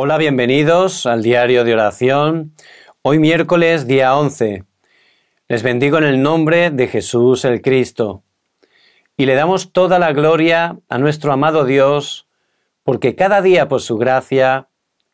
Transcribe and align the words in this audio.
Hola, 0.00 0.16
bienvenidos 0.16 1.06
al 1.06 1.24
diario 1.24 1.64
de 1.64 1.72
oración. 1.72 2.54
Hoy 3.02 3.18
miércoles 3.18 3.88
día 3.88 4.16
11. 4.16 4.62
Les 5.48 5.62
bendigo 5.64 5.98
en 5.98 6.04
el 6.04 6.22
nombre 6.22 6.70
de 6.70 6.86
Jesús 6.86 7.44
el 7.44 7.60
Cristo. 7.62 8.22
Y 9.16 9.26
le 9.26 9.34
damos 9.34 9.72
toda 9.72 9.98
la 9.98 10.12
gloria 10.12 10.78
a 10.88 10.98
nuestro 10.98 11.32
amado 11.32 11.64
Dios, 11.64 12.28
porque 12.84 13.16
cada 13.16 13.42
día 13.42 13.68
por 13.68 13.80
su 13.80 13.98
gracia 13.98 14.68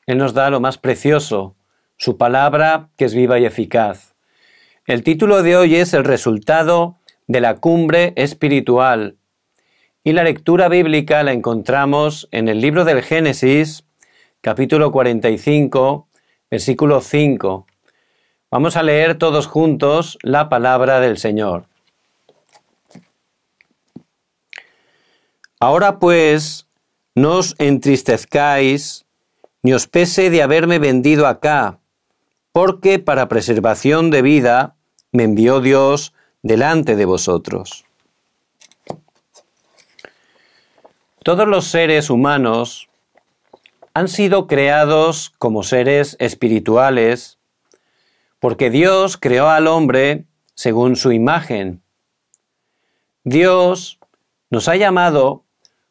Él 0.05 0.19
nos 0.19 0.35
da 0.35 0.51
lo 0.51 0.61
más 0.61 0.77
precioso, 0.77 1.57
su 1.97 2.19
palabra 2.19 2.91
que 2.99 3.07
es 3.07 3.15
viva 3.15 3.39
y 3.39 3.47
eficaz. 3.47 4.15
El 4.87 5.03
título 5.03 5.43
de 5.43 5.57
hoy 5.57 5.77
es 5.77 5.95
El 5.95 6.05
resultado 6.05 6.97
de 7.27 7.41
la 7.41 7.55
cumbre 7.55 8.13
espiritual. 8.17 9.17
Y 10.03 10.13
la 10.13 10.25
lectura 10.25 10.69
bíblica 10.69 11.23
la 11.23 11.33
encontramos 11.33 12.29
en 12.33 12.49
el 12.49 12.61
libro 12.61 12.85
del 12.85 13.01
Génesis, 13.01 13.87
capítulo 14.45 14.93
45, 14.93 16.07
versículo 16.51 17.01
5. 17.01 17.67
Vamos 18.51 18.77
a 18.77 18.83
leer 18.83 19.17
todos 19.17 19.47
juntos 19.47 20.19
la 20.21 20.51
palabra 20.51 21.01
del 21.01 21.17
Señor. 21.17 21.65
Ahora 25.59 25.99
pues, 25.99 26.69
no 27.15 27.39
os 27.39 27.55
entristezcáis, 27.57 29.07
ni 29.63 29.73
os 29.73 29.87
pese 29.89 30.29
de 30.29 30.43
haberme 30.43 30.79
vendido 30.79 31.27
acá, 31.27 31.79
porque 32.53 32.99
para 32.99 33.29
preservación 33.29 34.11
de 34.11 34.21
vida 34.21 34.77
me 35.11 35.23
envió 35.23 35.63
Dios 35.63 36.13
delante 36.43 36.97
de 36.97 37.07
vosotros. 37.07 37.87
Todos 41.23 41.49
los 41.49 41.65
seres 41.65 42.11
humanos 42.11 42.91
han 43.95 44.09
sido 44.09 44.49
creados 44.49 45.33
como 45.39 45.63
seres 45.63 46.17
espirituales 46.19 47.39
porque 48.41 48.69
Dios 48.69 49.17
creó 49.17 49.49
al 49.49 49.69
hombre 49.69 50.27
según 50.55 50.97
su 50.97 51.13
imagen. 51.13 51.83
Dios 53.23 53.99
nos 54.51 54.69
ha 54.69 54.77
llamado 54.77 55.45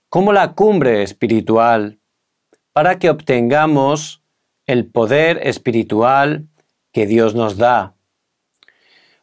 como 0.10 0.34
la 0.34 0.54
cumbre 0.54 1.02
espiritual 1.02 1.98
para 2.74 3.00
que 3.00 3.10
obtengamos 3.10 4.22
el 4.68 4.86
poder 4.86 5.40
espiritual 5.48 6.48
que 6.92 7.08
Dios 7.08 7.36
nos 7.36 7.58
da, 7.58 7.96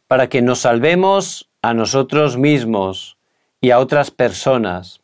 para 0.09 0.29
que 0.29 0.43
nos 0.43 0.61
salvemos 0.61 1.51
a 1.63 1.75
nosotros 1.75 2.37
mismos 2.37 3.19
y 3.61 3.71
a 3.71 3.79
otras 3.79 4.11
personas. 4.11 5.03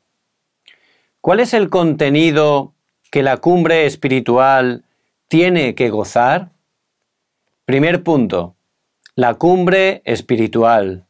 ¿Cuál 1.20 1.40
es 1.40 1.54
el 1.54 1.70
contenido 1.70 2.74
que 3.10 3.22
la 3.22 3.38
cumbre 3.38 3.86
espiritual 3.86 4.84
tiene 5.28 5.74
que 5.74 5.90
gozar? 5.90 6.52
Primer 7.64 8.02
punto, 8.02 8.56
la 9.14 9.34
cumbre 9.34 10.02
espiritual. 10.04 11.06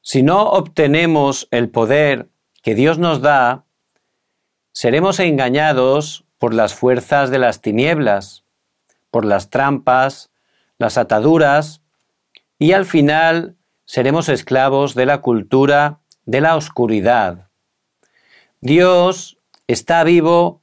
Si 0.00 0.22
no 0.22 0.50
obtenemos 0.50 1.48
el 1.50 1.68
poder 1.68 2.28
que 2.62 2.74
Dios 2.74 2.98
nos 2.98 3.20
da, 3.20 3.64
seremos 4.72 5.20
engañados 5.20 6.24
por 6.38 6.54
las 6.54 6.74
fuerzas 6.74 7.30
de 7.30 7.38
las 7.38 7.60
tinieblas, 7.60 8.44
por 9.10 9.24
las 9.24 9.50
trampas, 9.50 10.30
las 10.78 10.98
ataduras, 10.98 11.82
y 12.58 12.72
al 12.72 12.86
final 12.86 13.56
seremos 13.84 14.28
esclavos 14.28 14.94
de 14.94 15.06
la 15.06 15.20
cultura 15.20 16.00
de 16.24 16.40
la 16.40 16.56
oscuridad. 16.56 17.48
Dios 18.60 19.38
está 19.66 20.04
vivo 20.04 20.60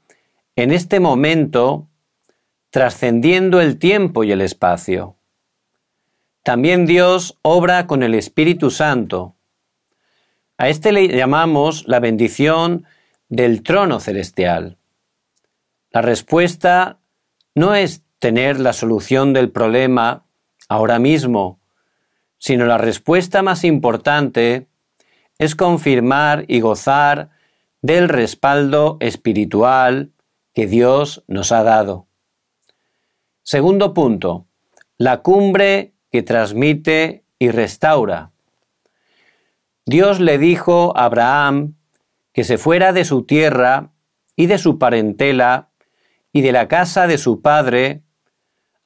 en 0.56 0.72
este 0.72 1.00
momento, 1.00 1.88
trascendiendo 2.70 3.62
el 3.62 3.80
tiempo 3.80 4.24
y 4.24 4.32
el 4.32 4.42
espacio. 4.42 5.16
También 6.44 6.86
Dios 6.86 7.38
obra 7.42 7.88
con 7.88 8.04
el 8.04 8.16
Espíritu 8.16 8.72
Santo. 8.72 9.36
A 10.58 10.70
este 10.70 10.92
le 10.92 11.08
llamamos 11.08 11.88
la 11.88 12.00
bendición 12.00 12.86
del 13.30 13.64
trono 13.64 14.00
celestial. 14.00 14.78
La 15.92 16.02
respuesta 16.02 17.00
no 17.56 17.76
es 17.76 18.04
tener 18.20 18.60
la 18.60 18.74
solución 18.74 19.34
del 19.34 19.50
problema 19.50 20.26
ahora 20.68 21.00
mismo, 21.00 21.60
sino 22.38 22.66
la 22.66 22.78
respuesta 22.78 23.42
más 23.42 23.64
importante 23.64 24.68
es 25.38 25.56
confirmar 25.56 26.46
y 26.48 26.60
gozar 26.60 27.30
del 27.82 28.10
respaldo 28.10 28.98
espiritual 29.00 30.12
que 30.54 30.68
Dios 30.68 31.24
nos 31.28 31.52
ha 31.52 31.64
dado. 31.64 32.08
Segundo 33.44 33.94
punto, 33.94 34.46
la 34.98 35.22
cumbre 35.22 35.94
que 36.12 36.22
transmite 36.22 37.24
y 37.40 37.52
restaura. 37.52 38.32
Dios 39.86 40.20
le 40.20 40.38
dijo 40.38 40.94
a 40.96 41.06
Abraham 41.06 41.76
que 42.34 42.44
se 42.44 42.58
fuera 42.58 42.94
de 42.94 43.06
su 43.06 43.24
tierra 43.24 43.92
y 44.36 44.48
de 44.48 44.58
su 44.58 44.78
parentela 44.78 45.70
y 46.32 46.42
de 46.42 46.52
la 46.52 46.68
casa 46.68 47.08
de 47.08 47.18
su 47.18 47.42
padre 47.42 48.04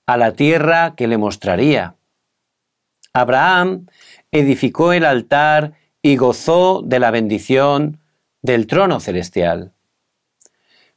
a 0.05 0.17
la 0.17 0.33
tierra 0.33 0.95
que 0.95 1.07
le 1.07 1.17
mostraría. 1.17 1.95
Abraham 3.13 3.87
edificó 4.31 4.93
el 4.93 5.05
altar 5.05 5.73
y 6.01 6.15
gozó 6.15 6.81
de 6.83 6.99
la 6.99 7.11
bendición 7.11 7.99
del 8.43 8.67
trono 8.67 8.99
celestial. 8.99 9.73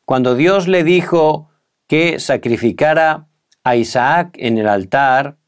Cuando 0.04 0.34
Dios 0.34 0.68
le 0.68 0.84
dijo 0.84 1.48
que 1.86 2.20
sacrificara 2.20 3.28
a 3.64 3.76
Isaac 3.76 4.36
en 4.38 4.58
el 4.58 4.68
altar, 4.68 5.38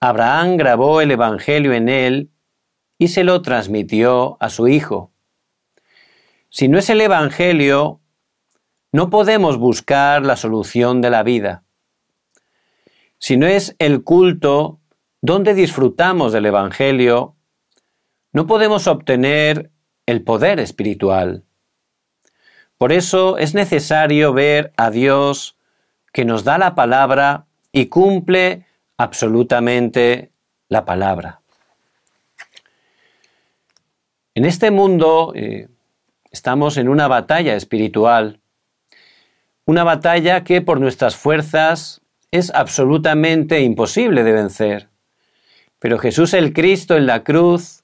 Abraham 0.00 0.56
grabó 0.56 1.00
el 1.00 1.10
Evangelio 1.10 1.72
en 1.74 1.88
él 1.88 2.30
y 2.98 3.08
se 3.08 3.24
lo 3.24 3.40
transmitió 3.42 4.36
a 4.40 4.48
su 4.48 4.68
hijo. 4.68 5.12
Si 6.48 6.68
no 6.68 6.78
es 6.78 6.88
el 6.90 7.00
Evangelio, 7.00 8.00
no 8.90 9.10
podemos 9.10 9.58
buscar 9.58 10.24
la 10.24 10.36
solución 10.36 11.00
de 11.00 11.10
la 11.10 11.22
vida. 11.22 11.64
Si 13.18 13.36
no 13.36 13.46
es 13.46 13.76
el 13.78 14.02
culto 14.02 14.80
donde 15.20 15.54
disfrutamos 15.54 16.32
del 16.32 16.46
Evangelio, 16.46 17.36
no 18.32 18.46
podemos 18.46 18.86
obtener 18.86 19.71
el 20.06 20.22
poder 20.22 20.60
espiritual. 20.60 21.44
Por 22.78 22.92
eso 22.92 23.38
es 23.38 23.54
necesario 23.54 24.32
ver 24.32 24.72
a 24.76 24.90
Dios 24.90 25.56
que 26.12 26.24
nos 26.24 26.44
da 26.44 26.58
la 26.58 26.74
palabra 26.74 27.46
y 27.70 27.86
cumple 27.86 28.66
absolutamente 28.96 30.32
la 30.68 30.84
palabra. 30.84 31.40
En 34.34 34.44
este 34.44 34.70
mundo 34.70 35.32
eh, 35.34 35.68
estamos 36.30 36.76
en 36.76 36.88
una 36.88 37.06
batalla 37.06 37.54
espiritual, 37.54 38.40
una 39.64 39.84
batalla 39.84 40.42
que 40.42 40.60
por 40.60 40.80
nuestras 40.80 41.16
fuerzas 41.16 42.00
es 42.30 42.50
absolutamente 42.54 43.60
imposible 43.60 44.24
de 44.24 44.32
vencer. 44.32 44.88
Pero 45.78 45.98
Jesús 45.98 46.34
el 46.34 46.52
Cristo 46.52 46.96
en 46.96 47.06
la 47.06 47.22
cruz 47.22 47.81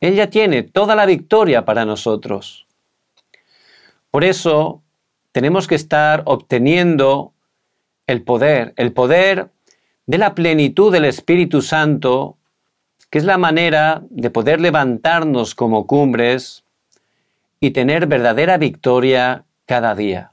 él 0.00 0.14
ya 0.14 0.30
tiene 0.30 0.62
toda 0.62 0.94
la 0.94 1.06
victoria 1.06 1.64
para 1.64 1.84
nosotros. 1.84 2.66
Por 4.10 4.24
eso 4.24 4.82
tenemos 5.32 5.66
que 5.66 5.74
estar 5.74 6.22
obteniendo 6.24 7.32
el 8.06 8.22
poder, 8.22 8.72
el 8.76 8.92
poder 8.92 9.50
de 10.06 10.18
la 10.18 10.34
plenitud 10.34 10.92
del 10.92 11.04
Espíritu 11.04 11.62
Santo, 11.62 12.36
que 13.10 13.18
es 13.18 13.24
la 13.24 13.38
manera 13.38 14.02
de 14.10 14.30
poder 14.30 14.60
levantarnos 14.60 15.54
como 15.54 15.86
cumbres 15.86 16.64
y 17.60 17.70
tener 17.70 18.06
verdadera 18.06 18.58
victoria 18.58 19.44
cada 19.66 19.94
día. 19.94 20.32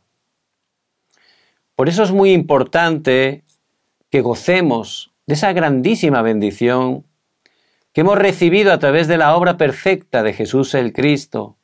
Por 1.76 1.90
eso 1.90 2.04
es 2.04 2.12
muy 2.12 2.32
importante 2.32 3.44
que 4.10 4.22
gocemos 4.22 5.12
de 5.28 5.36
esa 5.36 5.54
grandísima 5.54 6.22
bendición 6.22 7.04
que 7.98 8.02
hemos 8.02 8.20
recibido 8.20 8.72
a 8.72 8.78
través 8.78 9.08
de 9.08 9.18
la 9.18 9.36
obra 9.36 9.58
perfecta 9.58 10.22
de 10.22 10.32
Jesús 10.32 10.76
el 10.76 10.94
Cristo. 10.94 11.58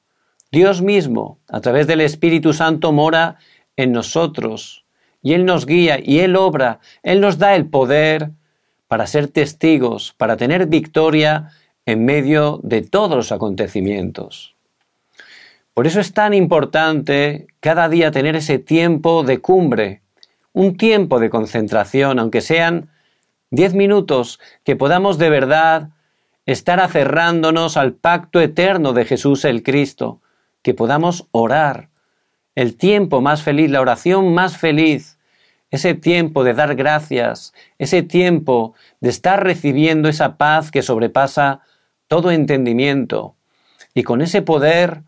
Dios 0.52 0.82
mismo, 0.82 1.38
a 1.48 1.62
través 1.62 1.86
del 1.86 2.02
Espíritu 2.02 2.54
Santo, 2.54 2.92
mora 2.92 3.38
en 3.76 3.92
nosotros 3.92 4.84
y 5.22 5.34
Él 5.34 5.46
nos 5.46 5.68
guía 5.68 6.00
y 6.04 6.22
Él 6.22 6.36
obra, 6.36 6.80
Él 7.04 7.22
nos 7.22 7.38
da 7.38 7.54
el 7.54 7.68
poder 7.68 8.32
para 8.88 9.06
ser 9.06 9.28
testigos, 9.28 10.16
para 10.18 10.36
tener 10.36 10.66
victoria 10.66 11.52
en 11.86 12.04
medio 12.04 12.60
de 12.64 12.82
todos 12.82 13.16
los 13.16 13.32
acontecimientos. 13.32 14.56
Por 15.76 15.86
eso 15.86 16.00
es 16.00 16.14
tan 16.14 16.34
importante 16.34 17.46
cada 17.60 17.90
día 17.90 18.10
tener 18.10 18.36
ese 18.36 18.58
tiempo 18.58 19.22
de 19.22 19.38
cumbre, 19.38 20.02
un 20.52 20.78
tiempo 20.78 21.20
de 21.20 21.30
concentración, 21.30 22.18
aunque 22.18 22.42
sean 22.42 22.90
diez 23.52 23.76
minutos, 23.76 24.40
que 24.64 24.76
podamos 24.76 25.20
de 25.20 25.30
verdad 25.30 25.90
estar 26.46 26.80
aferrándonos 26.80 27.78
al 27.78 27.94
pacto 27.94 28.42
eterno 28.42 28.94
de 28.94 29.06
Jesús 29.06 29.46
el 29.46 29.64
Cristo, 29.64 30.22
que 30.62 30.74
podamos 30.74 31.28
orar 31.32 31.90
el 32.56 32.76
tiempo 32.76 33.22
más 33.22 33.42
feliz, 33.42 33.70
la 33.72 33.82
oración 33.82 34.34
más 34.34 34.58
feliz, 34.58 35.18
ese 35.72 35.96
tiempo 35.96 36.44
de 36.44 36.54
dar 36.54 36.76
gracias, 36.76 37.54
ese 37.80 38.04
tiempo 38.04 38.76
de 39.00 39.10
estar 39.10 39.44
recibiendo 39.44 40.08
esa 40.08 40.38
paz 40.38 40.70
que 40.70 40.84
sobrepasa 40.84 41.62
todo 42.08 42.30
entendimiento. 42.30 43.36
Y 43.96 44.04
con 44.04 44.22
ese 44.22 44.42
poder 44.42 45.02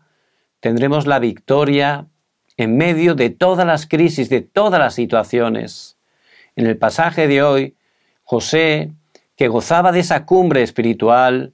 tendremos 0.60 1.06
la 1.06 1.20
victoria 1.20 2.06
en 2.56 2.76
medio 2.76 3.14
de 3.14 3.30
todas 3.30 3.66
las 3.66 3.86
crisis, 3.86 4.28
de 4.28 4.40
todas 4.40 4.80
las 4.80 4.94
situaciones. 4.94 5.98
En 6.56 6.66
el 6.66 6.76
pasaje 6.76 7.28
de 7.28 7.42
hoy, 7.42 7.76
José, 8.24 8.90
que 9.36 9.48
gozaba 9.48 9.92
de 9.92 10.00
esa 10.00 10.24
cumbre 10.26 10.62
espiritual, 10.62 11.52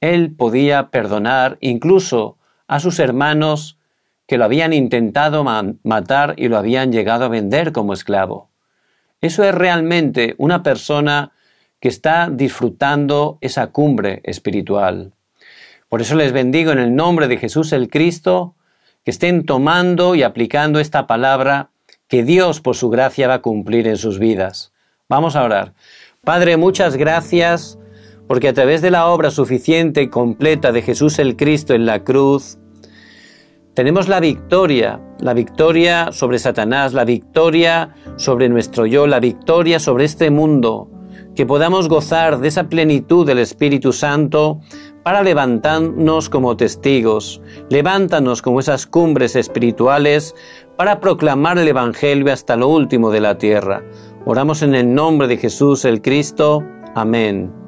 él 0.00 0.34
podía 0.34 0.90
perdonar 0.90 1.58
incluso 1.60 2.38
a 2.66 2.80
sus 2.80 2.98
hermanos 2.98 3.78
que 4.26 4.38
lo 4.38 4.44
habían 4.44 4.72
intentado 4.72 5.44
matar 5.82 6.34
y 6.38 6.48
lo 6.48 6.56
habían 6.56 6.90
llegado 6.90 7.26
a 7.26 7.28
vender 7.28 7.72
como 7.72 7.92
esclavo. 7.92 8.50
Eso 9.20 9.44
es 9.44 9.54
realmente 9.54 10.34
una 10.38 10.62
persona 10.62 11.32
que 11.80 11.88
está 11.88 12.30
disfrutando 12.30 13.38
esa 13.40 13.68
cumbre 13.68 14.20
espiritual. 14.24 15.12
Por 15.88 16.00
eso 16.00 16.16
les 16.16 16.32
bendigo 16.32 16.72
en 16.72 16.78
el 16.78 16.94
nombre 16.94 17.28
de 17.28 17.36
Jesús 17.36 17.72
el 17.72 17.90
Cristo, 17.90 18.54
que 19.04 19.10
estén 19.10 19.44
tomando 19.44 20.14
y 20.14 20.22
aplicando 20.22 20.80
esta 20.80 21.06
palabra 21.06 21.70
que 22.08 22.24
Dios 22.24 22.60
por 22.60 22.76
su 22.76 22.88
gracia 22.88 23.28
va 23.28 23.34
a 23.34 23.42
cumplir 23.42 23.86
en 23.86 23.96
sus 23.96 24.18
vidas. 24.18 24.72
Vamos 25.08 25.36
a 25.36 25.42
orar. 25.42 25.74
Padre, 26.24 26.56
muchas 26.56 26.96
gracias 26.96 27.80
porque 28.28 28.46
a 28.46 28.52
través 28.52 28.80
de 28.80 28.92
la 28.92 29.08
obra 29.08 29.32
suficiente 29.32 30.02
y 30.02 30.08
completa 30.08 30.70
de 30.70 30.80
Jesús 30.80 31.18
el 31.18 31.34
Cristo 31.34 31.74
en 31.74 31.84
la 31.84 32.04
cruz, 32.04 32.58
tenemos 33.74 34.06
la 34.06 34.20
victoria, 34.20 35.00
la 35.18 35.34
victoria 35.34 36.12
sobre 36.12 36.38
Satanás, 36.38 36.92
la 36.92 37.04
victoria 37.04 37.96
sobre 38.14 38.48
nuestro 38.48 38.86
yo, 38.86 39.08
la 39.08 39.18
victoria 39.18 39.80
sobre 39.80 40.04
este 40.04 40.30
mundo, 40.30 40.88
que 41.34 41.44
podamos 41.44 41.88
gozar 41.88 42.38
de 42.38 42.46
esa 42.46 42.68
plenitud 42.68 43.26
del 43.26 43.40
Espíritu 43.40 43.92
Santo 43.92 44.60
para 45.02 45.24
levantarnos 45.24 46.28
como 46.28 46.56
testigos, 46.56 47.42
levántanos 47.68 48.42
como 48.42 48.60
esas 48.60 48.86
cumbres 48.86 49.34
espirituales 49.34 50.36
para 50.76 51.00
proclamar 51.00 51.58
el 51.58 51.66
Evangelio 51.66 52.32
hasta 52.32 52.56
lo 52.56 52.68
último 52.68 53.10
de 53.10 53.20
la 53.20 53.38
tierra. 53.38 53.82
Oramos 54.24 54.62
en 54.62 54.74
el 54.74 54.94
nombre 54.94 55.26
de 55.26 55.36
Jesús 55.36 55.84
el 55.84 56.00
Cristo. 56.00 56.62
Amén. 56.94 57.61